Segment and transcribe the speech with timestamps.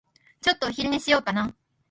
[0.41, 1.53] ちょっとお昼寝しようかな。